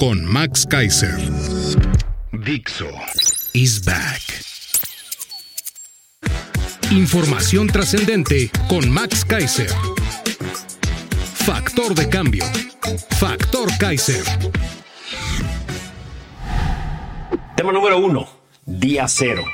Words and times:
con 0.00 0.24
Max 0.24 0.66
Kaiser. 0.66 1.14
Dixo 2.32 2.88
is 3.52 3.84
back. 3.84 4.22
Información 6.90 7.66
trascendente 7.66 8.50
con 8.66 8.90
Max 8.90 9.26
Kaiser. 9.26 9.68
Factor 11.34 11.94
de 11.94 12.08
cambio. 12.08 12.46
Factor 13.18 13.68
Kaiser. 13.78 14.24
Tema 17.54 17.70
número 17.70 17.98
uno, 17.98 18.26
día 18.64 19.06
cero. 19.06 19.44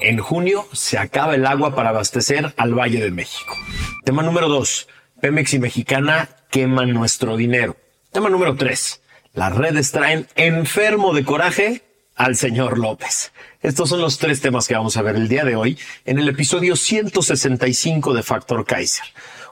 En 0.00 0.18
junio 0.18 0.68
se 0.74 0.98
acaba 0.98 1.34
el 1.34 1.46
agua 1.46 1.74
para 1.74 1.88
abastecer 1.88 2.52
al 2.58 2.74
Valle 2.74 3.00
de 3.00 3.10
México. 3.10 3.56
Tema 4.04 4.22
número 4.22 4.50
dos, 4.50 4.86
Pemex 5.22 5.54
y 5.54 5.58
Mexicana 5.58 6.28
queman 6.50 6.92
nuestro 6.92 7.38
dinero. 7.38 7.78
Tema 8.12 8.28
número 8.28 8.54
tres, 8.54 9.00
las 9.34 9.54
redes 9.54 9.90
traen 9.90 10.26
enfermo 10.36 11.12
de 11.12 11.24
coraje 11.24 11.82
al 12.14 12.36
señor 12.36 12.78
López. 12.78 13.32
Estos 13.60 13.88
son 13.88 14.00
los 14.00 14.18
tres 14.18 14.40
temas 14.40 14.68
que 14.68 14.74
vamos 14.74 14.96
a 14.96 15.02
ver 15.02 15.16
el 15.16 15.28
día 15.28 15.44
de 15.44 15.56
hoy 15.56 15.76
en 16.04 16.20
el 16.20 16.28
episodio 16.28 16.76
165 16.76 18.14
de 18.14 18.22
Factor 18.22 18.64
Kaiser. 18.64 19.04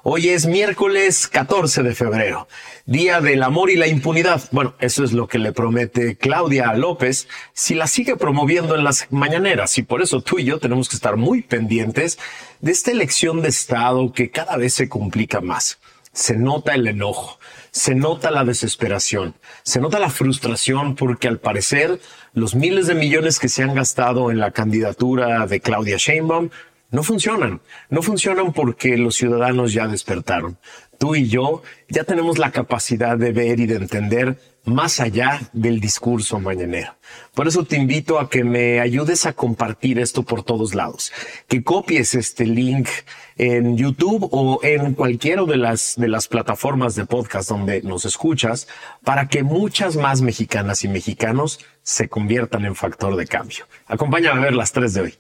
Hoy 0.05 0.29
es 0.29 0.47
miércoles 0.47 1.29
14 1.29 1.83
de 1.83 1.95
febrero, 1.95 2.49
Día 2.87 3.21
del 3.21 3.43
Amor 3.43 3.71
y 3.71 3.77
la 3.77 3.87
Impunidad. 3.87 4.43
Bueno, 4.51 4.75
eso 4.81 5.05
es 5.05 5.13
lo 5.13 5.29
que 5.29 5.39
le 5.39 5.53
promete 5.53 6.17
Claudia 6.17 6.71
a 6.71 6.75
López 6.75 7.29
si 7.53 7.75
la 7.75 7.87
sigue 7.87 8.17
promoviendo 8.17 8.75
en 8.77 8.85
las 8.85 9.07
mañaneras. 9.11 9.79
Y 9.79 9.83
por 9.83 10.03
eso 10.03 10.21
tú 10.21 10.39
y 10.39 10.45
yo 10.45 10.59
tenemos 10.59 10.89
que 10.89 10.97
estar 10.97 11.17
muy 11.17 11.43
pendientes 11.43 12.19
de 12.61 12.73
esta 12.73 12.91
elección 12.91 13.43
de 13.43 13.49
Estado 13.49 14.13
que 14.13 14.31
cada 14.31 14.57
vez 14.57 14.75
se 14.75 14.89
complica 14.89 15.41
más. 15.41 15.79
Se 16.13 16.37
nota 16.37 16.75
el 16.75 16.87
enojo, 16.89 17.39
se 17.73 17.95
nota 17.95 18.31
la 18.31 18.45
desesperación, 18.45 19.35
se 19.63 19.81
nota 19.81 19.99
la 19.99 20.11
frustración 20.11 20.95
porque 20.95 21.27
al 21.27 21.39
parecer 21.39 21.99
los 22.35 22.55
miles 22.55 22.87
de 22.87 22.95
millones 22.95 23.39
que 23.39 23.49
se 23.49 23.63
han 23.63 23.75
gastado 23.75 24.31
en 24.31 24.39
la 24.39 24.51
candidatura 24.51 25.47
de 25.47 25.61
Claudia 25.61 25.97
Sheinbaum 25.97 26.51
no 26.91 27.03
funcionan. 27.03 27.63
No 27.89 28.03
funcionan 28.03 28.53
porque 28.53 28.99
los 28.99 29.17
ciudadanos 29.17 29.73
ya 29.73 29.89
despertaron. 29.89 30.59
Tú 30.99 31.15
y 31.17 31.27
yo 31.27 31.63
ya 31.89 32.05
tenemos 32.05 32.39
la 32.39 32.53
capacidad 32.53 33.17
de 33.17 33.33
ver 33.33 33.59
y 33.59 33.67
de 33.67 33.77
entender 33.77 34.39
más 34.65 35.01
allá 35.01 35.41
del 35.53 35.81
discurso 35.81 36.39
mañanero. 36.39 36.95
Por 37.35 37.49
eso 37.49 37.65
te 37.65 37.77
invito 37.77 38.19
a 38.19 38.31
que 38.31 38.45
me 38.45 38.81
ayudes 38.81 39.27
a 39.27 39.33
compartir 39.33 39.99
esto 39.99 40.23
por 40.23 40.45
todos 40.45 40.75
lados, 40.75 41.13
que 41.49 41.63
copies 41.63 42.15
este 42.15 42.47
link 42.47 42.89
en 43.37 43.77
YouTube 43.77 44.29
o 44.31 44.61
en 44.63 44.95
cualquiera 44.95 45.45
de 45.45 45.57
las, 45.57 45.95
de 45.97 46.09
las 46.09 46.29
plataformas 46.29 46.95
de 46.95 47.07
podcast 47.07 47.49
donde 47.49 47.83
nos 47.83 48.05
escuchas 48.05 48.69
para 49.05 49.29
que 49.29 49.43
muchas 49.43 49.97
más 49.97 50.23
mexicanas 50.23 50.85
y 50.85 50.89
mexicanos 50.89 51.59
se 51.83 52.09
conviertan 52.09 52.65
en 52.65 52.77
factor 52.77 53.17
de 53.17 53.27
cambio. 53.27 53.67
Acompáñame 53.87 54.41
a 54.41 54.45
ver 54.45 54.55
las 54.55 54.73
tres 54.73 54.95
de 54.95 55.01
hoy. 55.01 55.15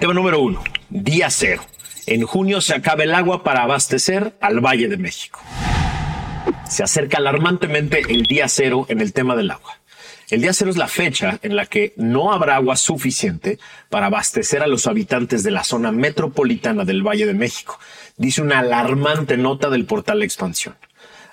Tema 0.00 0.14
número 0.14 0.40
uno, 0.40 0.62
día 0.90 1.30
cero. 1.30 1.62
En 2.06 2.22
junio 2.22 2.60
se 2.60 2.74
acaba 2.74 3.04
el 3.04 3.14
agua 3.14 3.44
para 3.44 3.62
abastecer 3.62 4.36
al 4.40 4.60
Valle 4.60 4.88
de 4.88 4.96
México. 4.96 5.40
Se 6.74 6.82
acerca 6.82 7.18
alarmantemente 7.18 8.02
el 8.08 8.24
día 8.24 8.48
cero 8.48 8.84
en 8.88 9.00
el 9.00 9.12
tema 9.12 9.36
del 9.36 9.52
agua. 9.52 9.78
El 10.28 10.40
día 10.40 10.52
cero 10.52 10.72
es 10.72 10.76
la 10.76 10.88
fecha 10.88 11.38
en 11.42 11.54
la 11.54 11.66
que 11.66 11.92
no 11.96 12.32
habrá 12.32 12.56
agua 12.56 12.74
suficiente 12.74 13.60
para 13.90 14.06
abastecer 14.06 14.60
a 14.60 14.66
los 14.66 14.88
habitantes 14.88 15.44
de 15.44 15.52
la 15.52 15.62
zona 15.62 15.92
metropolitana 15.92 16.84
del 16.84 17.06
Valle 17.06 17.26
de 17.26 17.32
México, 17.34 17.78
dice 18.16 18.42
una 18.42 18.58
alarmante 18.58 19.36
nota 19.36 19.70
del 19.70 19.84
portal 19.84 20.24
Expansión. 20.24 20.74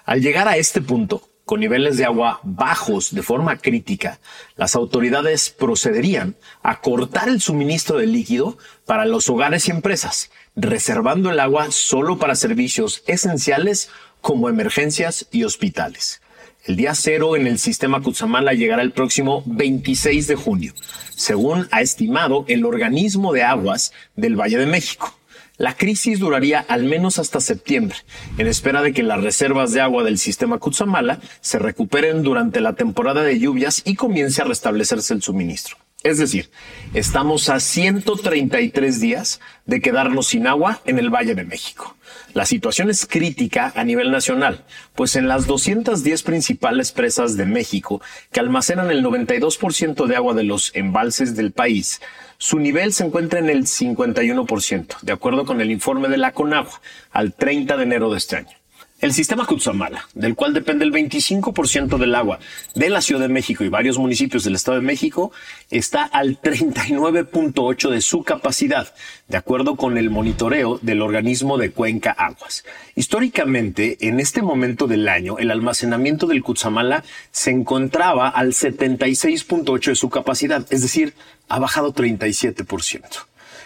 Al 0.05 0.21
llegar 0.21 0.47
a 0.47 0.57
este 0.57 0.79
punto, 0.79 1.27
con 1.43 1.59
niveles 1.59 1.97
de 1.97 2.05
agua 2.05 2.39
bajos 2.43 3.13
de 3.13 3.23
forma 3.23 3.57
crítica, 3.57 4.19
las 4.57 4.75
autoridades 4.75 5.49
procederían 5.49 6.35
a 6.61 6.81
cortar 6.81 7.29
el 7.29 7.41
suministro 7.41 7.97
de 7.97 8.05
líquido 8.05 8.59
para 8.85 9.05
los 9.05 9.27
hogares 9.27 9.67
y 9.67 9.71
empresas, 9.71 10.29
reservando 10.55 11.31
el 11.31 11.39
agua 11.39 11.71
solo 11.71 12.19
para 12.19 12.35
servicios 12.35 13.03
esenciales 13.07 13.89
como 14.21 14.49
emergencias 14.49 15.27
y 15.31 15.43
hospitales. 15.43 16.21
El 16.65 16.75
día 16.75 16.93
cero 16.93 17.35
en 17.35 17.47
el 17.47 17.57
sistema 17.57 18.01
Cutzamala 18.01 18.53
llegará 18.53 18.83
el 18.83 18.91
próximo 18.91 19.43
26 19.47 20.27
de 20.27 20.35
junio, 20.35 20.73
según 21.15 21.67
ha 21.71 21.81
estimado 21.81 22.45
el 22.47 22.65
organismo 22.65 23.33
de 23.33 23.43
aguas 23.43 23.93
del 24.15 24.39
Valle 24.39 24.59
de 24.59 24.67
México. 24.67 25.17
La 25.57 25.75
crisis 25.75 26.19
duraría 26.19 26.59
al 26.59 26.85
menos 26.85 27.19
hasta 27.19 27.39
septiembre, 27.39 27.97
en 28.37 28.47
espera 28.47 28.81
de 28.81 28.93
que 28.93 29.03
las 29.03 29.21
reservas 29.21 29.71
de 29.71 29.81
agua 29.81 30.03
del 30.03 30.17
sistema 30.17 30.59
Cutzamala 30.59 31.19
se 31.39 31.59
recuperen 31.59 32.23
durante 32.23 32.61
la 32.61 32.73
temporada 32.73 33.23
de 33.23 33.39
lluvias 33.39 33.81
y 33.85 33.95
comience 33.95 34.41
a 34.41 34.45
restablecerse 34.45 35.13
el 35.13 35.21
suministro. 35.21 35.77
Es 36.03 36.17
decir, 36.17 36.49
estamos 36.95 37.47
a 37.49 37.59
133 37.59 38.99
días 38.99 39.39
de 39.67 39.81
quedarnos 39.81 40.29
sin 40.29 40.47
agua 40.47 40.81
en 40.85 40.97
el 40.97 41.11
Valle 41.11 41.35
de 41.35 41.43
México. 41.43 41.95
La 42.33 42.47
situación 42.47 42.89
es 42.89 43.05
crítica 43.05 43.71
a 43.75 43.83
nivel 43.83 44.09
nacional, 44.09 44.65
pues 44.95 45.15
en 45.15 45.27
las 45.27 45.45
210 45.45 46.23
principales 46.23 46.91
presas 46.91 47.37
de 47.37 47.45
México, 47.45 48.01
que 48.31 48.39
almacenan 48.39 48.89
el 48.89 49.03
92% 49.03 50.07
de 50.07 50.15
agua 50.15 50.33
de 50.33 50.43
los 50.43 50.75
embalses 50.75 51.35
del 51.35 51.51
país, 51.51 52.01
su 52.39 52.57
nivel 52.57 52.93
se 52.93 53.05
encuentra 53.05 53.37
en 53.37 53.51
el 53.51 53.65
51%, 53.65 55.01
de 55.01 55.11
acuerdo 55.11 55.45
con 55.45 55.61
el 55.61 55.69
informe 55.69 56.09
de 56.09 56.17
la 56.17 56.31
CONAGUA, 56.31 56.81
al 57.11 57.35
30 57.35 57.77
de 57.77 57.83
enero 57.83 58.09
de 58.09 58.17
este 58.17 58.37
año. 58.37 58.60
El 59.01 59.13
sistema 59.13 59.47
Cutzamala, 59.47 60.07
del 60.13 60.35
cual 60.35 60.53
depende 60.53 60.85
el 60.85 60.93
25% 60.93 61.97
del 61.97 62.13
agua 62.13 62.37
de 62.75 62.91
la 62.91 63.01
Ciudad 63.01 63.21
de 63.21 63.33
México 63.33 63.63
y 63.63 63.67
varios 63.67 63.97
municipios 63.97 64.43
del 64.43 64.53
Estado 64.53 64.77
de 64.77 64.85
México, 64.85 65.31
está 65.71 66.03
al 66.03 66.39
39.8 66.39 67.89
de 67.89 67.99
su 68.01 68.21
capacidad, 68.23 68.93
de 69.27 69.37
acuerdo 69.37 69.75
con 69.75 69.97
el 69.97 70.11
monitoreo 70.11 70.77
del 70.83 71.01
organismo 71.01 71.57
de 71.57 71.71
Cuenca 71.71 72.11
Aguas. 72.11 72.63
Históricamente, 72.95 73.97
en 74.01 74.19
este 74.19 74.43
momento 74.43 74.85
del 74.85 75.09
año, 75.09 75.39
el 75.39 75.49
almacenamiento 75.49 76.27
del 76.27 76.43
Cutzamala 76.43 77.03
se 77.31 77.49
encontraba 77.49 78.29
al 78.29 78.49
76.8 78.49 79.83
de 79.83 79.95
su 79.95 80.11
capacidad, 80.11 80.63
es 80.69 80.83
decir, 80.83 81.15
ha 81.49 81.57
bajado 81.57 81.91
37%. 81.91 83.01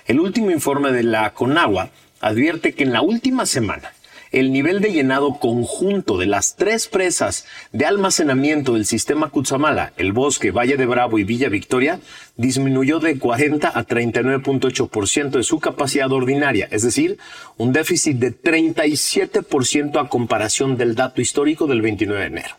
El 0.06 0.22
último 0.22 0.50
informe 0.50 0.94
de 0.94 1.04
la 1.04 1.34
CONAGUA 1.34 1.90
advierte 2.22 2.74
que 2.74 2.84
en 2.84 2.94
la 2.94 3.02
última 3.02 3.46
semana, 3.46 3.92
el 4.32 4.52
nivel 4.52 4.82
de 4.82 4.92
llenado 4.92 5.40
conjunto 5.40 6.18
de 6.18 6.26
las 6.26 6.56
tres 6.56 6.88
presas 6.88 7.46
de 7.72 7.86
almacenamiento 7.86 8.74
del 8.74 8.86
sistema 8.86 9.30
Cutzamala, 9.30 9.94
el 9.98 10.14
Bosque, 10.14 10.52
Valle 10.52 10.78
de 10.78 10.86
Bravo 10.86 11.20
y 11.20 11.24
Villa 11.24 11.50
Victoria, 11.50 12.00
disminuyó 12.38 13.00
de 13.00 13.18
40 13.18 13.68
a 13.68 13.88
39.8% 13.88 15.30
de 15.30 15.44
su 15.44 15.60
capacidad 15.60 16.12
ordinaria, 16.12 16.68
es 16.72 16.84
decir, 16.84 17.18
un 17.58 17.72
déficit 17.72 18.18
de 18.18 18.34
37% 18.34 20.00
a 20.00 20.10
comparación 20.10 20.78
del 20.78 20.96
dato 20.96 21.22
histórico 21.22 21.68
del 21.68 21.82
29 21.82 22.22
de 22.22 22.28
enero. 22.28 22.56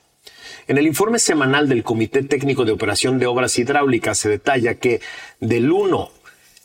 En 0.68 0.78
el 0.78 0.86
informe 0.86 1.20
semanal 1.20 1.68
del 1.68 1.84
Comité 1.84 2.24
Técnico 2.24 2.64
de 2.64 2.72
Operación 2.72 3.18
de 3.20 3.26
Obras 3.26 3.56
Hidráulicas 3.56 4.18
se 4.18 4.28
detalla 4.28 4.74
que 4.74 5.00
del 5.38 5.70
1 5.70 6.10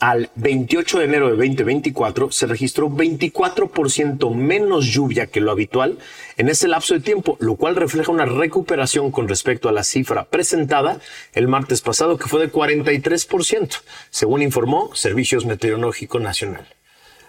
al 0.01 0.31
28 0.33 0.97
de 0.97 1.05
enero 1.05 1.25
de 1.27 1.35
2024 1.35 2.31
se 2.31 2.47
registró 2.47 2.89
24% 2.89 4.33
menos 4.33 4.87
lluvia 4.87 5.27
que 5.27 5.41
lo 5.41 5.51
habitual 5.51 5.99
en 6.37 6.49
ese 6.49 6.67
lapso 6.67 6.95
de 6.95 7.01
tiempo, 7.01 7.37
lo 7.39 7.55
cual 7.55 7.75
refleja 7.75 8.11
una 8.11 8.25
recuperación 8.25 9.11
con 9.11 9.27
respecto 9.27 9.69
a 9.69 9.71
la 9.71 9.83
cifra 9.83 10.25
presentada 10.25 10.99
el 11.33 11.47
martes 11.47 11.81
pasado, 11.81 12.17
que 12.17 12.27
fue 12.27 12.41
de 12.41 12.51
43%, 12.51 13.81
según 14.09 14.41
informó 14.41 14.89
Servicios 14.95 15.45
Meteorológico 15.45 16.19
Nacional. 16.19 16.67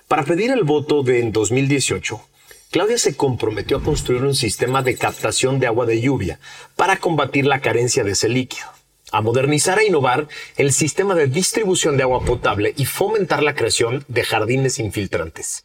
Para 0.08 0.24
pedir 0.24 0.50
el 0.50 0.64
voto 0.64 1.02
de 1.02 1.20
en 1.20 1.30
2018, 1.30 2.22
Claudia 2.70 2.96
se 2.96 3.14
comprometió 3.14 3.76
a 3.76 3.82
construir 3.82 4.22
un 4.22 4.34
sistema 4.34 4.82
de 4.82 4.96
captación 4.96 5.60
de 5.60 5.66
agua 5.66 5.84
de 5.84 6.00
lluvia 6.00 6.40
para 6.74 6.96
combatir 6.96 7.44
la 7.44 7.60
carencia 7.60 8.02
de 8.02 8.12
ese 8.12 8.30
líquido. 8.30 8.64
A 9.12 9.20
modernizar 9.20 9.78
e 9.78 9.86
innovar 9.86 10.26
el 10.56 10.72
sistema 10.72 11.14
de 11.14 11.28
distribución 11.28 11.96
de 11.96 12.02
agua 12.02 12.24
potable 12.24 12.74
y 12.76 12.86
fomentar 12.86 13.42
la 13.42 13.54
creación 13.54 14.04
de 14.08 14.24
jardines 14.24 14.78
infiltrantes. 14.78 15.64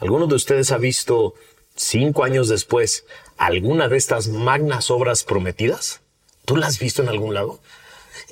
¿Alguno 0.00 0.26
de 0.26 0.34
ustedes 0.34 0.72
ha 0.72 0.78
visto, 0.78 1.34
cinco 1.76 2.24
años 2.24 2.48
después, 2.48 3.04
alguna 3.36 3.88
de 3.88 3.96
estas 3.96 4.28
magnas 4.28 4.90
obras 4.90 5.22
prometidas? 5.22 6.00
¿Tú 6.44 6.56
las 6.56 6.70
has 6.70 6.78
visto 6.78 7.02
en 7.02 7.08
algún 7.08 7.34
lado? 7.34 7.60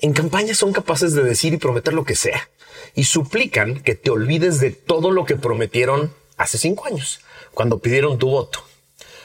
En 0.01 0.13
campaña 0.13 0.55
son 0.55 0.73
capaces 0.73 1.15
de 1.15 1.23
decir 1.23 1.53
y 1.53 1.59
prometer 1.59 1.93
lo 1.93 2.05
que 2.05 2.17
sea 2.17 2.49
y 2.95 3.05
suplican 3.05 3.81
que 3.81 3.95
te 3.95 4.11
olvides 4.11 4.59
de 4.59 4.71
todo 4.71 5.11
lo 5.11 5.25
que 5.25 5.37
prometieron 5.37 6.13
hace 6.37 6.59
cinco 6.59 6.87
años, 6.87 7.21
cuando 7.53 7.79
pidieron 7.79 8.19
tu 8.19 8.29
voto. 8.29 8.65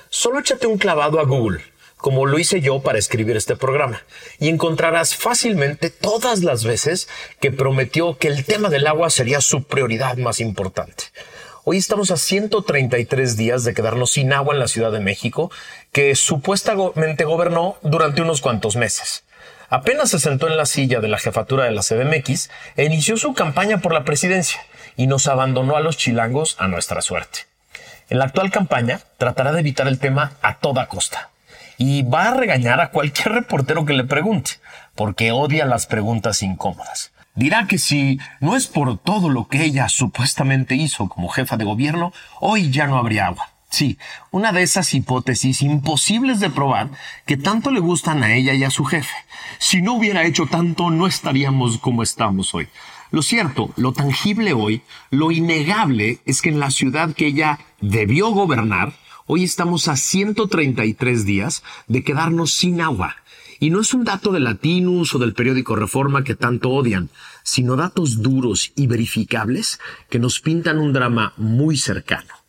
Solo 0.09 0.39
échate 0.39 0.67
un 0.67 0.77
clavado 0.77 1.19
a 1.19 1.25
Google, 1.25 1.63
como 2.01 2.25
lo 2.25 2.39
hice 2.39 2.61
yo 2.61 2.81
para 2.81 2.97
escribir 2.97 3.37
este 3.37 3.55
programa, 3.55 4.03
y 4.39 4.49
encontrarás 4.49 5.15
fácilmente 5.15 5.91
todas 5.91 6.43
las 6.43 6.63
veces 6.63 7.07
que 7.39 7.51
prometió 7.51 8.17
que 8.17 8.27
el 8.27 8.43
tema 8.43 8.69
del 8.69 8.87
agua 8.87 9.09
sería 9.09 9.39
su 9.39 9.63
prioridad 9.63 10.17
más 10.17 10.39
importante. 10.39 11.05
Hoy 11.63 11.77
estamos 11.77 12.09
a 12.09 12.17
133 12.17 13.37
días 13.37 13.63
de 13.63 13.75
quedarnos 13.75 14.11
sin 14.11 14.33
agua 14.33 14.55
en 14.55 14.59
la 14.59 14.67
Ciudad 14.67 14.91
de 14.91 14.99
México, 14.99 15.51
que 15.91 16.15
supuestamente 16.15 17.23
gobernó 17.23 17.77
durante 17.83 18.23
unos 18.23 18.41
cuantos 18.41 18.75
meses. 18.75 19.23
Apenas 19.69 20.09
se 20.09 20.19
sentó 20.19 20.47
en 20.47 20.57
la 20.57 20.65
silla 20.65 20.99
de 20.99 21.07
la 21.07 21.19
jefatura 21.19 21.65
de 21.65 21.71
la 21.71 21.83
CDMX 21.83 22.49
e 22.77 22.85
inició 22.85 23.15
su 23.15 23.33
campaña 23.35 23.77
por 23.77 23.93
la 23.93 24.03
presidencia 24.03 24.65
y 24.97 25.05
nos 25.05 25.27
abandonó 25.27 25.77
a 25.77 25.81
los 25.81 25.97
chilangos 25.97 26.55
a 26.59 26.67
nuestra 26.67 27.01
suerte. 27.01 27.41
En 28.09 28.17
la 28.17 28.25
actual 28.25 28.51
campaña 28.51 29.01
tratará 29.17 29.53
de 29.53 29.61
evitar 29.61 29.87
el 29.87 29.99
tema 29.99 30.33
a 30.41 30.57
toda 30.57 30.87
costa 30.87 31.30
y 31.83 32.03
va 32.03 32.29
a 32.29 32.33
regañar 32.35 32.79
a 32.79 32.91
cualquier 32.91 33.29
reportero 33.29 33.85
que 33.85 33.93
le 33.93 34.03
pregunte, 34.03 34.51
porque 34.93 35.31
odia 35.31 35.65
las 35.65 35.87
preguntas 35.87 36.43
incómodas. 36.43 37.11
Dirá 37.33 37.65
que 37.65 37.79
si 37.79 38.19
no 38.39 38.55
es 38.55 38.67
por 38.67 38.99
todo 38.99 39.29
lo 39.29 39.47
que 39.47 39.63
ella 39.63 39.89
supuestamente 39.89 40.75
hizo 40.75 41.09
como 41.09 41.29
jefa 41.29 41.57
de 41.57 41.65
gobierno, 41.65 42.13
hoy 42.39 42.69
ya 42.69 42.85
no 42.85 42.99
habría 42.99 43.25
agua. 43.25 43.49
Sí, 43.71 43.97
una 44.29 44.51
de 44.51 44.61
esas 44.61 44.93
hipótesis 44.93 45.63
imposibles 45.63 46.39
de 46.39 46.51
probar 46.51 46.91
que 47.25 47.35
tanto 47.35 47.71
le 47.71 47.79
gustan 47.79 48.21
a 48.21 48.35
ella 48.35 48.53
y 48.53 48.63
a 48.63 48.69
su 48.69 48.85
jefe. 48.85 49.15
Si 49.57 49.81
no 49.81 49.93
hubiera 49.93 50.23
hecho 50.23 50.45
tanto, 50.45 50.91
no 50.91 51.07
estaríamos 51.07 51.79
como 51.79 52.03
estamos 52.03 52.53
hoy. 52.53 52.67
Lo 53.09 53.23
cierto, 53.23 53.71
lo 53.75 53.91
tangible 53.91 54.53
hoy, 54.53 54.83
lo 55.09 55.31
innegable 55.31 56.19
es 56.27 56.43
que 56.43 56.49
en 56.49 56.59
la 56.59 56.69
ciudad 56.69 57.15
que 57.15 57.25
ella 57.25 57.57
debió 57.81 58.29
gobernar, 58.29 58.93
hoy 59.25 59.43
estamos 59.43 59.87
a 59.87 59.95
133 59.95 61.25
días 61.25 61.63
de 61.87 62.03
quedarnos 62.03 62.51
sin 62.53 62.81
agua. 62.81 63.15
Y 63.59 63.69
no 63.69 63.79
es 63.79 63.93
un 63.93 64.03
dato 64.03 64.31
de 64.31 64.39
Latinus 64.39 65.13
o 65.13 65.19
del 65.19 65.33
periódico 65.33 65.75
Reforma 65.75 66.23
que 66.23 66.35
tanto 66.35 66.71
odian, 66.71 67.09
sino 67.43 67.75
datos 67.75 68.21
duros 68.21 68.71
y 68.75 68.87
verificables 68.87 69.79
que 70.09 70.19
nos 70.19 70.39
pintan 70.39 70.79
un 70.79 70.93
drama 70.93 71.33
muy 71.37 71.77
cercano. 71.77 72.40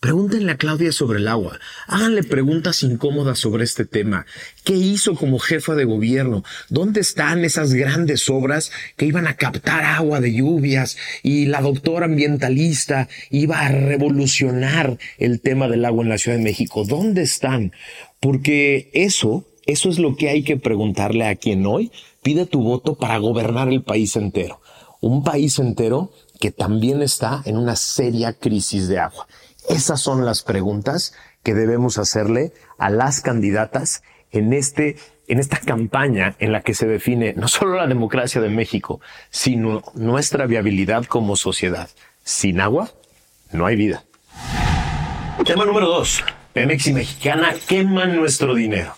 Pregúntenle 0.00 0.52
a 0.52 0.56
Claudia 0.56 0.92
sobre 0.92 1.18
el 1.18 1.28
agua. 1.28 1.60
Háganle 1.86 2.22
preguntas 2.22 2.82
incómodas 2.82 3.38
sobre 3.38 3.64
este 3.64 3.84
tema. 3.84 4.24
¿Qué 4.64 4.72
hizo 4.72 5.14
como 5.14 5.38
jefa 5.38 5.74
de 5.74 5.84
gobierno? 5.84 6.42
¿Dónde 6.70 7.00
están 7.00 7.44
esas 7.44 7.74
grandes 7.74 8.30
obras 8.30 8.72
que 8.96 9.04
iban 9.04 9.26
a 9.26 9.36
captar 9.36 9.84
agua 9.84 10.20
de 10.20 10.32
lluvias? 10.32 10.96
Y 11.22 11.44
la 11.46 11.60
doctora 11.60 12.06
ambientalista 12.06 13.10
iba 13.28 13.60
a 13.60 13.68
revolucionar 13.68 14.96
el 15.18 15.42
tema 15.42 15.68
del 15.68 15.84
agua 15.84 16.02
en 16.02 16.08
la 16.08 16.16
Ciudad 16.16 16.38
de 16.38 16.44
México. 16.44 16.86
¿Dónde 16.86 17.20
están? 17.20 17.72
Porque 18.20 18.90
eso, 18.94 19.44
eso 19.66 19.90
es 19.90 19.98
lo 19.98 20.16
que 20.16 20.30
hay 20.30 20.44
que 20.44 20.56
preguntarle 20.56 21.26
a 21.26 21.36
quien 21.36 21.66
hoy 21.66 21.92
pide 22.22 22.46
tu 22.46 22.62
voto 22.62 22.94
para 22.96 23.18
gobernar 23.18 23.68
el 23.68 23.82
país 23.82 24.16
entero. 24.16 24.62
Un 25.02 25.24
país 25.24 25.58
entero 25.58 26.10
que 26.40 26.50
también 26.50 27.02
está 27.02 27.42
en 27.44 27.58
una 27.58 27.76
seria 27.76 28.32
crisis 28.32 28.88
de 28.88 28.98
agua. 28.98 29.26
Esas 29.68 30.00
son 30.00 30.24
las 30.24 30.42
preguntas 30.42 31.14
que 31.42 31.54
debemos 31.54 31.98
hacerle 31.98 32.52
a 32.78 32.90
las 32.90 33.20
candidatas 33.20 34.02
en 34.30 34.52
este 34.52 34.96
en 35.26 35.38
esta 35.38 35.58
campaña 35.58 36.34
en 36.40 36.50
la 36.50 36.62
que 36.62 36.74
se 36.74 36.88
define 36.88 37.34
no 37.34 37.46
solo 37.46 37.76
la 37.76 37.86
democracia 37.86 38.40
de 38.40 38.48
México, 38.48 39.00
sino 39.30 39.82
nuestra 39.94 40.46
viabilidad 40.46 41.04
como 41.04 41.36
sociedad. 41.36 41.88
Sin 42.24 42.60
agua, 42.60 42.90
no 43.52 43.64
hay 43.64 43.76
vida. 43.76 44.04
Tema 45.44 45.64
número 45.64 45.86
dos. 45.86 46.24
Pemex 46.52 46.88
y 46.88 46.92
Mexicana 46.94 47.54
queman 47.68 48.16
nuestro 48.16 48.54
dinero. 48.54 48.94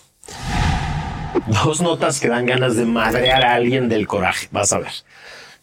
Dos 1.47 1.82
notas 1.82 2.19
que 2.19 2.29
dan 2.29 2.47
ganas 2.47 2.76
de 2.76 2.87
madrear 2.87 3.44
a 3.44 3.55
alguien 3.55 3.91
del 3.91 4.06
coraje. 4.06 4.49
Vas 4.50 4.73
a 4.73 4.79
ver. 4.79 4.93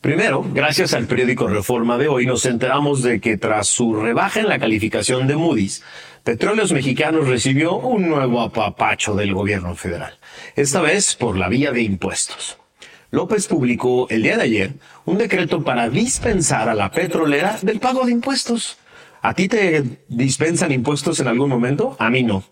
Primero, 0.01 0.45
gracias 0.53 0.93
al 0.93 1.07
periódico 1.07 1.49
Reforma 1.49 1.97
de 1.97 2.07
hoy, 2.07 2.25
nos 2.25 2.45
enteramos 2.45 3.03
de 3.03 3.19
que 3.19 3.35
tras 3.35 3.67
su 3.67 3.95
rebaja 3.95 4.39
en 4.39 4.47
la 4.47 4.57
calificación 4.57 5.27
de 5.27 5.35
Moody's, 5.35 5.83
Petróleos 6.23 6.71
Mexicanos 6.71 7.27
recibió 7.27 7.75
un 7.75 8.07
nuevo 8.07 8.39
apapacho 8.39 9.13
del 9.13 9.33
gobierno 9.33 9.75
federal, 9.75 10.17
esta 10.55 10.79
vez 10.79 11.15
por 11.15 11.35
la 11.35 11.49
vía 11.49 11.73
de 11.73 11.81
impuestos. 11.81 12.57
López 13.11 13.47
publicó 13.47 14.07
el 14.09 14.23
día 14.23 14.37
de 14.37 14.43
ayer 14.43 14.73
un 15.03 15.17
decreto 15.17 15.65
para 15.65 15.89
dispensar 15.89 16.69
a 16.69 16.75
la 16.75 16.91
petrolera 16.91 17.59
del 17.61 17.81
pago 17.81 18.05
de 18.05 18.13
impuestos. 18.13 18.77
¿A 19.21 19.33
ti 19.33 19.49
te 19.49 19.83
dispensan 20.07 20.71
impuestos 20.71 21.19
en 21.19 21.27
algún 21.27 21.49
momento? 21.49 21.97
A 21.99 22.09
mí 22.09 22.23
no. 22.23 22.45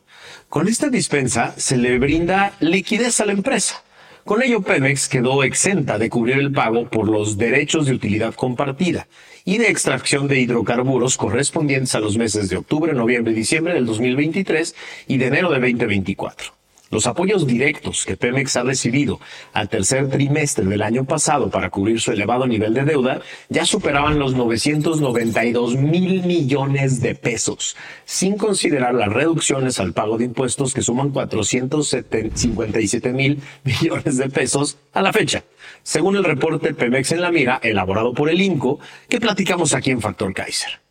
Con 0.50 0.68
esta 0.68 0.90
dispensa 0.90 1.54
se 1.56 1.78
le 1.78 1.98
brinda 1.98 2.52
liquidez 2.60 3.22
a 3.22 3.26
la 3.26 3.32
empresa 3.32 3.86
con 4.28 4.44
ello, 4.44 4.62
Pemex 4.62 5.08
quedó 5.08 5.42
exenta 5.42 5.98
de 5.98 6.10
cubrir 6.10 6.38
el 6.38 6.52
pago 6.52 6.90
por 6.90 7.10
los 7.10 7.38
derechos 7.38 7.86
de 7.86 7.94
utilidad 7.94 8.36
compartida 8.36 9.08
y 9.46 9.58
de 9.58 9.70
extracción 9.70 10.28
de 10.28 10.40
hidrocarburos 10.40 11.16
correspondientes 11.16 11.96
a 11.96 12.02
los 12.02 12.18
meses 12.18 12.50
de 12.50 12.58
octubre, 12.58 12.94
noviembre 12.94 13.32
y 13.32 13.36
diciembre 13.36 13.74
del 13.74 13.86
2023 13.86 14.76
y 15.08 15.18
de 15.18 15.28
enero 15.28 15.50
de 15.50 15.60
2024. 15.62 16.57
Los 16.90 17.06
apoyos 17.06 17.46
directos 17.46 18.06
que 18.06 18.16
Pemex 18.16 18.56
ha 18.56 18.64
recibido 18.64 19.20
al 19.54 19.68
tercer 19.68 20.10
trimestre 20.10 20.66
del 20.66 20.82
año 20.82 21.04
pasado 21.04 21.50
para 21.50 21.70
cubrir 21.70 22.00
su 22.00 22.12
elevado 22.12 22.48
nivel 22.48 22.74
de 22.74 22.84
deuda 22.84 23.22
ya 23.50 23.66
superaban 23.66 24.20
los 24.20 24.36
992 24.36 25.76
mil 25.76 26.24
millones 26.24 27.02
de 27.02 27.16
pesos, 27.16 27.76
sin 28.06 28.38
considerar 28.38 28.94
las 28.94 29.12
reducciones 29.12 29.80
al 29.80 29.94
pago 29.94 30.18
de 30.18 30.26
impuestos 30.26 30.74
que 30.74 30.82
suman 30.82 31.10
457 31.10 33.14
mil 33.14 33.42
millones 33.64 34.18
de 34.18 34.30
pesos 34.30 34.78
a 34.94 35.02
la 35.02 35.12
fecha, 35.12 35.44
según 35.84 36.16
el 36.16 36.24
reporte 36.24 36.74
Pemex 36.74 37.12
en 37.12 37.22
la 37.22 37.32
mira 37.32 37.60
elaborado 37.62 38.14
por 38.14 38.30
el 38.30 38.42
INCO 38.42 38.80
que 39.10 39.20
platicamos 39.20 39.74
aquí 39.74 39.92
en 39.92 40.00
Factor 40.00 40.34
Kaiser. 40.34 40.87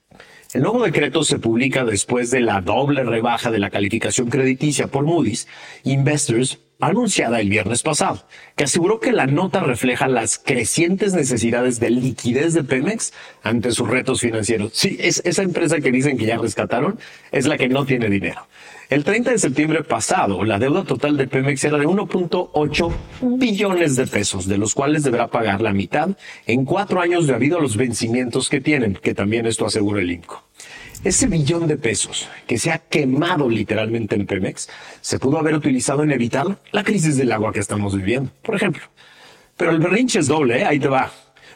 El 0.53 0.63
nuevo 0.63 0.85
decreto 0.85 1.25
se 1.25 1.39
publica 1.39 1.85
después 1.85 2.31
de 2.31 2.41
la 2.41 2.61
doble 2.61 3.03
rebaja 3.03 3.51
de 3.51 3.59
la 3.59 3.71
calificación 3.71 4.31
crediticia 4.31 4.87
por 4.87 5.05
Moody's. 5.05 5.49
Investors 5.85 6.61
anunciada 6.81 7.41
el 7.41 7.49
viernes 7.49 7.83
pasado, 7.83 8.27
que 8.55 8.65
aseguró 8.65 9.01
que 9.01 9.13
la 9.13 9.27
nota 9.27 9.61
refleja 9.61 10.09
las 10.09 10.39
crecientes 10.39 11.15
necesidades 11.15 11.81
de 11.81 11.91
liquidez 11.91 12.53
de 12.55 12.65
Pemex 12.65 13.13
ante 13.43 13.73
sus 13.73 13.89
retos 13.89 14.21
financieros. 14.21 14.73
Sí, 14.75 14.97
es 15.01 15.23
esa 15.25 15.43
empresa 15.43 15.81
que 15.81 15.91
dicen 15.91 16.19
que 16.19 16.27
ya 16.27 16.37
rescataron 16.37 16.99
es 17.33 17.47
la 17.47 17.57
que 17.57 17.69
no 17.69 17.87
tiene 17.87 18.11
dinero. 18.11 18.47
El 18.89 19.03
30 19.03 19.33
de 19.33 19.39
septiembre 19.39 19.83
pasado, 19.83 20.45
la 20.45 20.61
deuda 20.61 20.85
total 20.85 21.17
de 21.17 21.27
Pemex 21.27 21.65
era 21.65 21.77
de 21.79 21.89
1.8 21.89 22.93
billones 23.23 23.97
de 23.97 24.07
pesos, 24.07 24.47
de 24.47 24.59
los 24.59 24.75
cuales 24.75 25.03
deberá 25.03 25.27
pagar 25.27 25.61
la 25.61 25.73
mitad 25.73 26.11
en 26.47 26.65
cuatro 26.65 27.01
años 27.01 27.27
debido 27.27 27.59
a 27.59 27.61
los 27.61 27.77
vencimientos 27.77 28.49
que 28.49 28.61
tienen, 28.61 28.95
que 28.95 29.13
también 29.13 29.47
esto 29.47 29.67
asegura 29.67 30.01
el 30.01 30.13
INCO. 30.13 30.45
Ese 31.05 31.27
billón 31.27 31.67
de 31.67 31.77
pesos 31.77 32.29
que 32.47 32.59
se 32.59 32.71
ha 32.73 32.79
quemado 32.79 33.49
literalmente 33.49 34.17
en 34.17 34.27
Pemex 34.27 34.69
se 35.01 35.19
pudo 35.19 35.39
haber 35.39 35.55
utilizado 35.55 36.03
en 36.03 36.11
evitar 36.11 36.59
la 36.73 36.83
crisis 36.85 37.17
del 37.17 37.33
agua 37.33 37.53
que 37.53 37.61
estamos 37.61 37.95
viviendo, 37.97 38.31
por 38.43 38.57
ejemplo. 38.57 38.83
Pero 39.57 39.71
el 39.71 39.79
berrinche 39.79 40.19
es 40.19 40.27
doble, 40.27 40.61
¿eh? 40.61 40.65
ahí 40.65 40.79
te 40.81 40.89
va. 40.89 41.13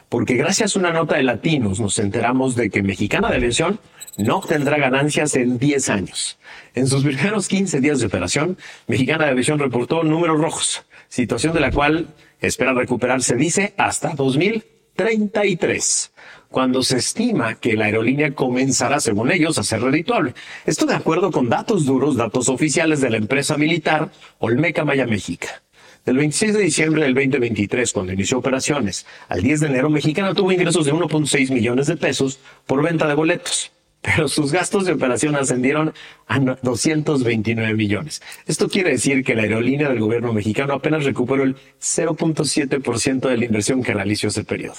Porque 0.09 0.35
gracias 0.35 0.75
a 0.75 0.79
una 0.79 0.91
nota 0.91 1.15
de 1.15 1.23
Latinos 1.23 1.79
nos 1.79 1.97
enteramos 1.99 2.55
de 2.55 2.69
que 2.69 2.83
Mexicana 2.83 3.29
de 3.29 3.37
Aviación 3.37 3.79
no 4.17 4.37
obtendrá 4.37 4.77
ganancias 4.77 5.35
en 5.35 5.57
10 5.57 5.89
años. 5.89 6.37
En 6.75 6.87
sus 6.87 7.03
primeros 7.03 7.47
15 7.47 7.79
días 7.79 7.99
de 7.99 8.07
operación, 8.07 8.57
Mexicana 8.87 9.25
de 9.25 9.31
Aviación 9.31 9.59
reportó 9.59 10.03
números 10.03 10.39
rojos, 10.39 10.83
situación 11.07 11.53
de 11.53 11.61
la 11.61 11.71
cual 11.71 12.13
espera 12.41 12.73
recuperarse, 12.73 13.35
dice, 13.35 13.73
hasta 13.77 14.09
2033 14.15 16.11
cuando 16.51 16.83
se 16.83 16.97
estima 16.97 17.55
que 17.55 17.73
la 17.73 17.85
aerolínea 17.85 18.35
comenzará, 18.35 18.99
según 18.99 19.31
ellos, 19.31 19.57
a 19.57 19.63
ser 19.63 19.81
redituable. 19.81 20.35
Esto 20.65 20.85
de 20.85 20.93
acuerdo 20.93 21.31
con 21.31 21.49
datos 21.49 21.85
duros, 21.85 22.17
datos 22.17 22.49
oficiales 22.49 22.99
de 23.01 23.09
la 23.09 23.17
empresa 23.17 23.57
militar 23.57 24.11
Olmeca 24.37 24.83
Maya 24.85 25.07
Méxica. 25.07 25.63
Del 26.05 26.17
26 26.17 26.53
de 26.53 26.59
diciembre 26.61 27.03
del 27.03 27.13
2023, 27.13 27.93
cuando 27.93 28.11
inició 28.11 28.39
operaciones, 28.39 29.05
al 29.29 29.41
10 29.41 29.61
de 29.61 29.67
enero, 29.67 29.89
Mexicana 29.89 30.33
tuvo 30.33 30.51
ingresos 30.51 30.85
de 30.85 30.93
1.6 30.93 31.51
millones 31.51 31.87
de 31.87 31.95
pesos 31.95 32.39
por 32.65 32.83
venta 32.83 33.07
de 33.07 33.13
boletos. 33.13 33.71
pero 34.01 34.27
sus 34.27 34.51
gastos 34.51 34.85
de 34.85 34.93
operación 34.93 35.35
ascendieron 35.35 35.93
a 36.27 36.39
229 36.39 37.75
millones. 37.75 38.21
Esto 38.47 38.67
quiere 38.67 38.91
decir 38.91 39.23
que 39.23 39.35
la 39.35 39.43
aerolínea 39.43 39.89
del 39.89 39.99
gobierno 39.99 40.33
mexicano 40.33 40.73
apenas 40.73 41.05
recuperó 41.05 41.43
el 41.43 41.55
0.7% 41.79 43.29
de 43.29 43.37
la 43.37 43.45
inversión 43.45 43.83
que 43.83 43.93
realizó 43.93 44.27
ese 44.27 44.43
periodo. 44.43 44.77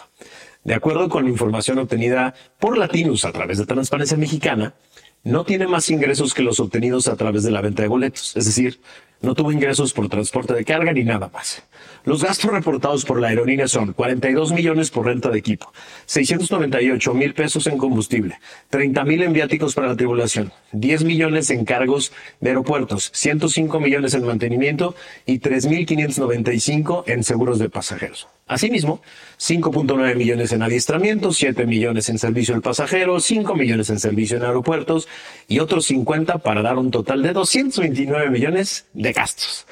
De 0.65 0.75
acuerdo 0.75 1.09
con 1.09 1.25
la 1.25 1.31
información 1.31 1.79
obtenida 1.79 2.35
por 2.61 2.79
Latinus 2.79 3.25
a 3.25 3.33
través 3.33 3.59
de 3.59 3.67
Transparencia 3.67 4.17
Mexicana, 4.17 4.75
no 5.25 5.45
tiene 5.45 5.67
más 5.67 5.91
ingresos 5.91 6.35
que 6.35 6.43
los 6.43 6.61
obtenidos 6.61 7.09
a 7.09 7.17
través 7.17 7.43
de 7.43 7.51
la 7.51 7.61
venta 7.61 7.83
de 7.83 7.89
boletos, 7.89 8.37
es 8.37 8.45
decir, 8.45 8.81
no 9.21 9.35
tuvo 9.35 9.53
ingresos 9.53 9.93
por 9.93 10.09
transporte 10.09 10.53
de 10.53 10.65
carga 10.65 10.93
ni 10.93 11.05
nada 11.05 11.31
más. 11.33 11.63
Los 12.05 12.25
gastos 12.25 12.51
reportados 12.51 13.05
por 13.05 13.21
la 13.21 13.29
aerolínea 13.29 13.69
son 13.69 13.93
42 13.93 14.51
millones 14.53 14.91
por 14.91 15.07
renta 15.07 15.31
de 15.31 15.39
equipo, 15.39 15.73
698 16.07 17.15
mil 17.15 17.33
pesos 17.33 17.69
en 17.69 17.79
combustible, 17.79 18.41
30 18.71 19.05
mil 19.05 19.23
en 19.23 19.33
viáticos 19.33 19.75
para 19.75 19.87
la 19.87 19.97
tribulación, 19.97 20.53
10 20.73 21.05
millones 21.05 21.51
en 21.51 21.65
cargos 21.65 22.13
de 22.41 22.51
aeropuertos, 22.51 23.11
105 23.15 23.79
millones 23.79 24.15
en 24.15 24.27
mantenimiento 24.27 24.97
y 25.27 25.39
3.595 25.39 27.05
en 27.07 27.23
seguros 27.23 27.61
de 27.61 27.71
pasajeros. 27.71 28.27
Asimismo, 28.49 29.01
5.9 29.39 30.17
millones 30.17 30.51
en 30.51 30.63
adiestramiento, 30.63 31.33
7 31.33 31.67
millones 31.67 32.09
en 32.09 32.19
servicio 32.19 32.57
al 32.57 32.63
pasajero, 32.63 33.21
5 33.21 33.55
millones 33.55 33.91
en 33.91 34.01
servicio 34.01 34.39
en 34.39 34.43
aeropuertos 34.43 35.07
y 35.47 35.61
otros 35.61 35.87
50 35.87 36.39
para 36.39 36.63
dar 36.63 36.79
un 36.79 36.91
total 36.91 37.23
de 37.23 37.33
229 37.33 38.29
millones 38.31 38.87
de 38.93 39.13
gastos. 39.13 39.67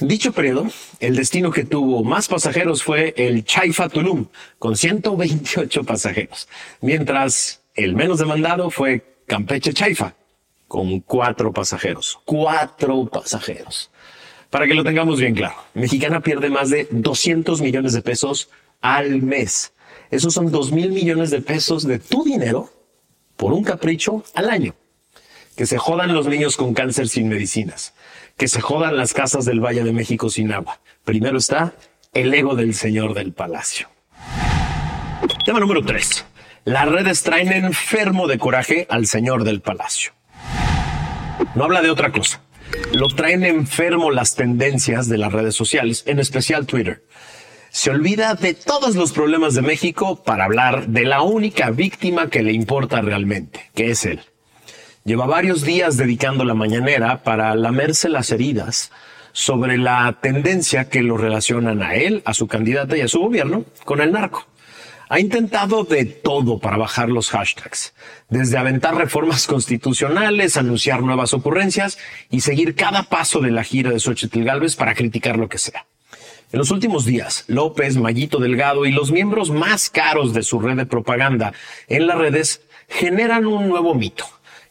Dicho 0.00 0.32
periodo, 0.32 0.66
el 0.98 1.14
destino 1.14 1.50
que 1.50 1.64
tuvo 1.64 2.02
más 2.02 2.26
pasajeros 2.26 2.82
fue 2.82 3.12
el 3.18 3.44
Chaifa 3.44 3.90
Tulum, 3.90 4.28
con 4.58 4.74
128 4.74 5.84
pasajeros, 5.84 6.48
mientras 6.80 7.62
el 7.74 7.94
menos 7.94 8.18
demandado 8.18 8.70
fue 8.70 9.18
Campeche 9.26 9.74
Chaifa, 9.74 10.14
con 10.68 11.00
cuatro 11.00 11.52
pasajeros. 11.52 12.18
Cuatro 12.24 13.04
pasajeros. 13.12 13.90
Para 14.48 14.66
que 14.66 14.74
lo 14.74 14.84
tengamos 14.84 15.20
bien 15.20 15.34
claro, 15.34 15.56
Mexicana 15.74 16.22
pierde 16.22 16.48
más 16.48 16.70
de 16.70 16.88
200 16.90 17.60
millones 17.60 17.92
de 17.92 18.00
pesos 18.00 18.48
al 18.80 19.20
mes. 19.20 19.74
Esos 20.10 20.32
son 20.32 20.50
2 20.50 20.72
mil 20.72 20.92
millones 20.92 21.30
de 21.30 21.42
pesos 21.42 21.86
de 21.86 21.98
tu 21.98 22.24
dinero 22.24 22.70
por 23.36 23.52
un 23.52 23.62
capricho 23.62 24.24
al 24.34 24.48
año. 24.48 24.74
Que 25.60 25.66
se 25.66 25.76
jodan 25.76 26.14
los 26.14 26.26
niños 26.26 26.56
con 26.56 26.72
cáncer 26.72 27.06
sin 27.10 27.28
medicinas 27.28 27.92
que 28.38 28.48
se 28.48 28.62
jodan 28.62 28.96
las 28.96 29.12
casas 29.12 29.44
del 29.44 29.60
Valle 29.60 29.84
de 29.84 29.92
México 29.92 30.30
sin 30.30 30.50
agua. 30.54 30.80
Primero 31.04 31.36
está 31.36 31.74
el 32.14 32.32
ego 32.32 32.54
del 32.54 32.72
señor 32.72 33.12
del 33.12 33.34
palacio. 33.34 33.90
Tema 35.44 35.60
número 35.60 35.84
3. 35.84 36.24
Las 36.64 36.88
redes 36.88 37.22
traen 37.22 37.52
enfermo 37.52 38.26
de 38.26 38.38
coraje 38.38 38.86
al 38.88 39.06
señor 39.06 39.44
del 39.44 39.60
palacio. 39.60 40.12
No 41.54 41.64
habla 41.64 41.82
de 41.82 41.90
otra 41.90 42.10
cosa. 42.10 42.40
Lo 42.94 43.08
traen 43.08 43.44
enfermo 43.44 44.10
las 44.10 44.36
tendencias 44.36 45.10
de 45.10 45.18
las 45.18 45.30
redes 45.30 45.54
sociales, 45.54 46.04
en 46.06 46.20
especial 46.20 46.64
Twitter. 46.64 47.04
Se 47.68 47.90
olvida 47.90 48.32
de 48.34 48.54
todos 48.54 48.96
los 48.96 49.12
problemas 49.12 49.52
de 49.52 49.60
México 49.60 50.22
para 50.24 50.44
hablar 50.44 50.86
de 50.86 51.04
la 51.04 51.20
única 51.20 51.68
víctima 51.68 52.30
que 52.30 52.42
le 52.42 52.52
importa 52.52 53.02
realmente, 53.02 53.70
que 53.74 53.90
es 53.90 54.06
él. 54.06 54.22
Lleva 55.02 55.24
varios 55.24 55.62
días 55.62 55.96
dedicando 55.96 56.44
la 56.44 56.52
mañanera 56.52 57.22
para 57.22 57.54
lamerse 57.54 58.10
las 58.10 58.30
heridas 58.32 58.92
sobre 59.32 59.78
la 59.78 60.18
tendencia 60.20 60.90
que 60.90 61.02
lo 61.02 61.16
relacionan 61.16 61.82
a 61.82 61.94
él, 61.94 62.22
a 62.26 62.34
su 62.34 62.46
candidata 62.46 62.98
y 62.98 63.00
a 63.00 63.08
su 63.08 63.20
gobierno 63.20 63.64
con 63.86 64.02
el 64.02 64.12
narco. 64.12 64.46
Ha 65.08 65.18
intentado 65.18 65.84
de 65.84 66.04
todo 66.04 66.58
para 66.58 66.76
bajar 66.76 67.08
los 67.08 67.30
hashtags, 67.30 67.94
desde 68.28 68.58
aventar 68.58 68.94
reformas 68.94 69.46
constitucionales, 69.46 70.58
anunciar 70.58 71.02
nuevas 71.02 71.32
ocurrencias 71.32 71.98
y 72.30 72.42
seguir 72.42 72.74
cada 72.74 73.04
paso 73.04 73.40
de 73.40 73.50
la 73.50 73.64
gira 73.64 73.90
de 73.90 74.00
Xochitl 74.00 74.44
Galvez 74.44 74.76
para 74.76 74.94
criticar 74.94 75.38
lo 75.38 75.48
que 75.48 75.58
sea. 75.58 75.86
En 76.52 76.58
los 76.58 76.70
últimos 76.70 77.06
días, 77.06 77.44
López, 77.48 77.96
Mayito 77.96 78.38
Delgado 78.38 78.84
y 78.84 78.92
los 78.92 79.10
miembros 79.10 79.50
más 79.50 79.88
caros 79.88 80.34
de 80.34 80.42
su 80.42 80.60
red 80.60 80.76
de 80.76 80.86
propaganda 80.86 81.54
en 81.88 82.06
las 82.06 82.18
redes 82.18 82.60
generan 82.88 83.46
un 83.46 83.68
nuevo 83.68 83.94
mito 83.94 84.26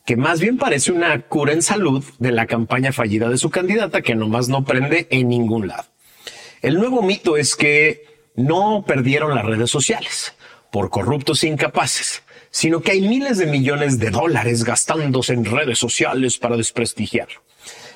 que 0.09 0.15
más 0.15 0.39
bien 0.39 0.57
parece 0.57 0.91
una 0.91 1.21
cura 1.21 1.53
en 1.53 1.61
salud 1.61 2.03
de 2.17 2.31
la 2.31 2.47
campaña 2.47 2.91
fallida 2.91 3.29
de 3.29 3.37
su 3.37 3.51
candidata 3.51 4.01
que 4.01 4.15
nomás 4.15 4.49
no 4.49 4.65
prende 4.65 5.07
en 5.11 5.29
ningún 5.29 5.67
lado. 5.67 5.85
El 6.63 6.79
nuevo 6.79 7.03
mito 7.03 7.37
es 7.37 7.55
que 7.55 8.07
no 8.33 8.83
perdieron 8.87 9.35
las 9.35 9.45
redes 9.45 9.69
sociales 9.69 10.33
por 10.71 10.89
corruptos 10.89 11.43
e 11.43 11.47
incapaces, 11.49 12.23
sino 12.49 12.81
que 12.81 12.93
hay 12.93 13.01
miles 13.01 13.37
de 13.37 13.45
millones 13.45 13.99
de 13.99 14.09
dólares 14.09 14.63
gastándose 14.63 15.33
en 15.33 15.45
redes 15.45 15.77
sociales 15.77 16.39
para 16.39 16.57
desprestigiar. 16.57 17.27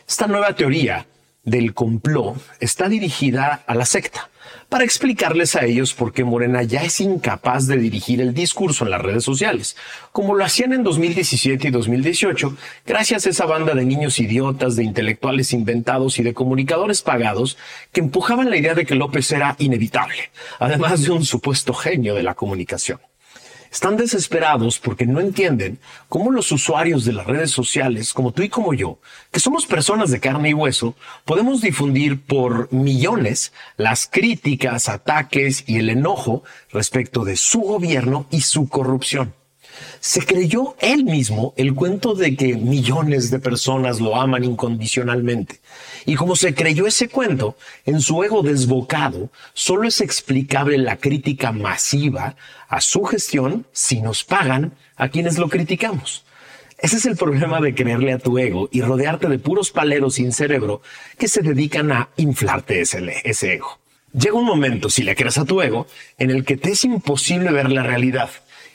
Esta 0.08 0.28
nueva 0.28 0.56
teoría 0.56 1.08
del 1.42 1.74
complot 1.74 2.38
está 2.60 2.90
dirigida 2.90 3.64
a 3.66 3.74
la 3.74 3.86
secta 3.86 4.30
para 4.70 4.84
explicarles 4.84 5.56
a 5.56 5.66
ellos 5.66 5.94
por 5.94 6.14
qué 6.14 6.24
Morena 6.24 6.64
ya 6.64 6.84
es 6.84 7.00
incapaz 7.00 7.68
de 7.68 7.78
dirigir 7.78 8.22
el 8.22 8.34
discurso 8.34 8.86
en 8.86 8.92
las 8.92 9.02
redes 9.02 9.24
sociales, 9.24 9.76
como 10.12 10.36
lo 10.36 10.44
hacían 10.44 10.74
en 10.74 10.84
2017 10.84 11.68
y 11.68 11.72
2018, 11.72 12.56
gracias 12.86 13.26
a 13.26 13.30
esa 13.30 13.46
banda 13.46 13.74
de 13.74 13.86
niños 13.86 14.20
idiotas, 14.20 14.76
de 14.76 14.84
intelectuales 14.84 15.54
inventados 15.54 16.20
y 16.20 16.24
de 16.24 16.34
comunicadores 16.34 17.02
pagados 17.02 17.58
que 17.92 18.02
empujaban 18.02 18.50
la 18.50 18.58
idea 18.58 18.74
de 18.74 18.86
que 18.86 18.96
López 18.96 19.32
era 19.32 19.56
inevitable, 19.60 20.32
además 20.60 21.04
de 21.04 21.12
un 21.12 21.24
supuesto 21.24 21.74
genio 21.74 22.16
de 22.16 22.24
la 22.24 22.34
comunicación. 22.34 23.00
Están 23.74 23.98
desesperados 23.98 24.78
porque 24.78 25.08
no 25.08 25.20
entienden 25.20 25.80
cómo 26.08 26.30
los 26.30 26.52
usuarios 26.52 27.06
de 27.06 27.14
las 27.14 27.26
redes 27.26 27.50
sociales, 27.50 28.14
como 28.14 28.32
tú 28.32 28.44
y 28.44 28.50
como 28.50 28.76
yo, 28.76 29.00
que 29.32 29.40
somos 29.40 29.66
personas 29.66 30.12
de 30.12 30.20
carne 30.20 30.50
y 30.50 30.54
hueso, 30.54 30.94
podemos 31.26 31.60
difundir 31.60 32.22
por 32.22 32.72
millones 32.72 33.52
las 33.76 34.06
críticas, 34.06 34.90
ataques 34.90 35.64
y 35.66 35.78
el 35.78 35.90
enojo 35.90 36.44
respecto 36.72 37.26
de 37.26 37.36
su 37.36 37.62
gobierno 37.62 38.28
y 38.30 38.42
su 38.42 38.70
corrupción 38.70 39.34
se 40.00 40.26
creyó 40.26 40.76
él 40.80 41.06
mismo 41.06 41.54
el 41.58 41.74
cuento 41.74 42.14
de 42.14 42.36
que 42.36 42.56
millones 42.56 43.32
de 43.32 43.40
personas 43.40 44.00
lo 44.00 44.16
aman 44.16 44.44
incondicionalmente. 44.44 45.60
Y 46.06 46.16
como 46.16 46.36
se 46.36 46.54
creyó 46.54 46.88
ese 46.88 47.10
cuento, 47.10 47.56
en 47.86 48.02
su 48.02 48.24
ego 48.24 48.44
desbocado, 48.44 49.30
solo 49.54 49.88
es 49.88 50.02
explicable 50.02 50.78
la 50.78 50.98
crítica 50.98 51.52
masiva 51.52 52.36
a 52.68 52.82
su 52.82 53.04
gestión 53.04 53.66
si 53.72 54.02
nos 54.02 54.24
pagan 54.24 54.74
a 54.96 55.10
quienes 55.10 55.38
lo 55.38 55.50
criticamos. 55.50 56.26
Ese 56.78 56.98
es 56.98 57.06
el 57.06 57.16
problema 57.16 57.62
de 57.62 57.74
creerle 57.74 58.12
a 58.12 58.20
tu 58.20 58.38
ego 58.38 58.68
y 58.72 58.82
rodearte 58.82 59.30
de 59.30 59.40
puros 59.40 59.72
paleros 59.72 60.16
sin 60.16 60.34
cerebro 60.34 60.82
que 61.18 61.30
se 61.30 61.42
dedican 61.42 61.92
a 61.94 62.10
inflarte 62.18 62.82
ese, 62.82 63.22
ese 63.24 63.54
ego. 63.54 63.80
Llega 64.12 64.36
un 64.36 64.46
momento, 64.46 64.90
si 64.90 65.02
le 65.02 65.16
crees 65.16 65.38
a 65.38 65.46
tu 65.46 65.62
ego, 65.62 65.88
en 66.18 66.30
el 66.30 66.44
que 66.44 66.58
te 66.58 66.72
es 66.72 66.84
imposible 66.84 67.52
ver 67.52 67.72
la 67.72 67.84
realidad 67.84 68.30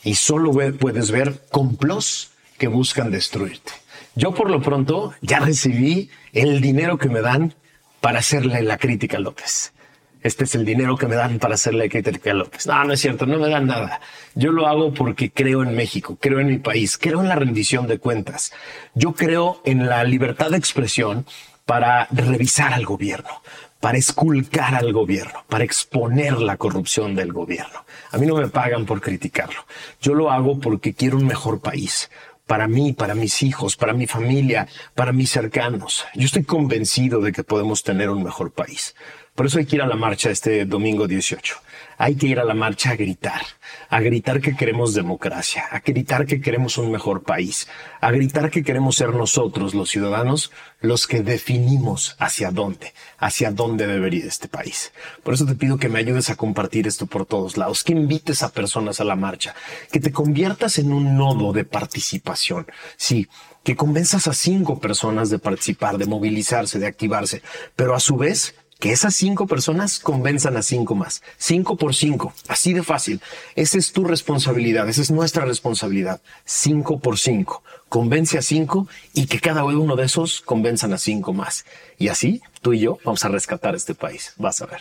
y 0.09 0.15
solo 0.15 0.53
puedes 0.79 1.11
ver 1.11 1.43
complots 1.51 2.31
que 2.57 2.67
buscan 2.67 3.11
destruirte. 3.11 3.73
Yo 4.15 4.33
por 4.33 4.49
lo 4.49 4.63
pronto 4.63 5.13
ya 5.21 5.39
recibí 5.39 6.09
el 6.33 6.63
dinero 6.63 6.97
que 6.97 7.11
me 7.11 7.21
dan 7.21 7.53
para 8.01 8.21
hacerle 8.21 8.63
la 8.63 8.79
crítica 8.79 9.19
a 9.19 9.21
López. 9.21 9.75
Este 10.23 10.45
es 10.45 10.55
el 10.55 10.65
dinero 10.65 10.97
que 10.97 11.07
me 11.09 11.15
dan 11.15 11.39
para 11.39 11.57
hacerle 11.57 11.85
la 11.85 11.91
crítica 11.91 12.31
a 12.31 12.35
López. 12.35 12.67
No, 12.67 12.83
no 12.85 12.95
es 12.95 13.01
cierto, 13.01 13.27
no 13.27 13.39
me 13.39 13.51
dan 13.51 13.67
nada. 13.67 14.01
Yo 14.35 14.51
lo 14.51 14.67
hago 14.67 14.95
porque 14.95 15.31
creo 15.31 15.63
en 15.63 15.77
México, 15.77 16.17
creo 16.19 16.41
en 16.41 16.47
mi 16.47 16.59
país, 16.59 16.97
creo 16.97 17.21
en 17.21 17.29
la 17.29 17.37
rendición 17.37 17.87
de 17.87 17.99
cuentas. 17.99 18.55
Yo 18.95 19.13
creo 19.13 19.61
en 19.67 19.91
la 19.91 20.05
libertad 20.05 20.51
de 20.53 20.57
expresión 20.57 21.27
para 21.67 22.09
revisar 22.11 22.73
al 22.73 22.87
gobierno, 22.87 23.43
para 23.81 23.99
esculcar 23.99 24.75
al 24.75 24.93
gobierno, 24.93 25.45
para 25.49 25.65
exponer 25.65 26.41
la 26.41 26.57
corrupción 26.57 27.15
del 27.15 27.33
gobierno. 27.33 27.85
A 28.11 28.19
mí 28.19 28.27
no 28.27 28.35
me 28.37 28.49
pagan 28.49 28.87
por 28.87 29.01
criticarlo. 29.01 29.65
Yo 30.01 30.15
lo 30.15 30.31
hago 30.31 30.59
porque 30.59 30.95
quiero 30.95 31.17
un 31.17 31.27
mejor 31.27 31.61
país. 31.61 32.11
Para 32.47 32.67
mí, 32.67 32.95
para 32.95 33.15
mis 33.15 33.43
hijos, 33.43 33.77
para 33.77 33.93
mi 33.93 34.07
familia, 34.07 34.67
para 34.95 35.13
mis 35.13 35.31
cercanos. 35.31 36.07
Yo 36.15 36.25
estoy 36.25 36.45
convencido 36.45 37.21
de 37.21 37.31
que 37.31 37.45
podemos 37.45 37.83
tener 37.83 38.09
un 38.09 38.23
mejor 38.23 38.51
país. 38.53 38.95
Por 39.39 39.47
eso 39.47 39.61
hay 39.61 39.67
que 39.67 39.77
ir 39.77 39.83
a 39.83 39.87
la 39.87 39.95
marcha 39.95 40.31
este 40.31 40.65
domingo 40.65 41.07
18. 41.07 41.55
Hay 41.97 42.17
que 42.17 42.27
ir 42.27 42.41
a 42.41 42.45
la 42.45 42.55
marcha 42.55 42.91
a 42.91 42.97
gritar, 42.97 43.41
a 43.89 44.01
gritar 44.01 44.41
que 44.41 44.57
queremos 44.57 44.95
democracia, 44.95 45.65
a 45.71 45.79
gritar 45.79 46.27
que 46.27 46.41
queremos 46.41 46.77
un 46.77 46.91
mejor 46.91 47.23
país, 47.23 47.69
a 48.01 48.11
gritar 48.11 48.51
que 48.51 48.65
queremos 48.65 48.97
ser 48.97 49.15
nosotros, 49.15 49.77
los 49.77 49.91
ciudadanos, 49.91 50.51
los 50.81 51.07
que 51.07 51.23
definimos 51.23 52.17
hacia 52.19 52.51
dónde, 52.51 52.93
hacia 53.17 53.53
dónde 53.53 53.87
debería 53.87 54.23
ir 54.23 54.27
este 54.27 54.49
país. 54.49 54.91
Por 55.23 55.35
eso 55.35 55.47
te 55.47 55.55
pido 55.55 55.79
que 55.79 55.89
me 55.89 56.01
ayudes 56.01 56.31
a 56.31 56.35
compartir 56.35 56.89
esto 56.89 57.07
por 57.07 57.25
todos 57.25 57.57
lados, 57.57 57.85
que 57.85 57.93
invites 57.93 58.43
a 58.43 58.49
personas 58.49 59.01
a 59.01 59.05
la 59.05 59.15
marcha, 59.15 59.55
que 59.93 60.01
te 60.01 60.11
conviertas 60.11 60.81
en 60.81 60.93
un 60.93 61.17
nodo 61.17 61.53
de 61.53 61.65
participación. 61.65 62.67
Sí, 62.97 63.29
que 63.63 63.77
convenzas 63.77 64.27
a 64.27 64.33
cinco 64.33 64.81
personas 64.81 65.31
de 65.31 65.39
participar, 65.39 65.97
de 65.97 66.07
movilizarse, 66.07 66.81
de 66.81 66.87
activarse, 66.87 67.43
pero 67.77 67.95
a 67.95 68.01
su 68.01 68.17
vez 68.17 68.55
que 68.79 68.93
esas 68.93 69.15
cinco 69.15 69.47
personas 69.47 69.99
convenzan 69.99 70.57
a 70.57 70.63
cinco 70.63 70.95
más. 70.95 71.23
Cinco 71.37 71.77
por 71.77 71.95
cinco. 71.95 72.33
Así 72.49 72.73
de 72.73 72.83
fácil. 72.83 73.21
Esa 73.57 73.79
es 73.79 73.93
tu 73.93 74.05
responsabilidad. 74.05 74.89
Esa 74.89 75.03
es 75.03 75.11
nuestra 75.11 75.45
responsabilidad. 75.45 76.21
Cinco 76.45 77.01
por 77.01 77.19
cinco. 77.19 77.63
Convence 77.89 78.39
a 78.39 78.43
cinco 78.43 78.87
y 79.15 79.27
que 79.27 79.41
cada 79.41 79.65
uno 79.65 79.97
de 79.97 80.05
esos 80.05 80.41
convenzan 80.41 80.93
a 80.93 80.99
cinco 80.99 81.33
más. 81.33 81.65
Y 81.99 82.09
así, 82.09 82.41
tú 82.63 82.73
y 82.73 82.81
yo 82.81 82.99
vamos 83.05 83.25
a 83.25 83.29
rescatar 83.29 83.75
este 83.75 83.95
país. 83.95 84.33
Vas 84.37 84.61
a 84.61 84.67
ver. 84.67 84.81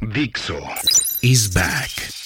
Dixo 0.00 0.58
is 1.22 1.52
back. 1.52 2.25